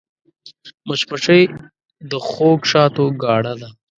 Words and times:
مچمچۍ 0.87 1.41
د 2.09 2.11
خوږ 2.29 2.59
شاتو 2.71 3.05
ګاڼه 3.23 3.53
ده 3.61 3.69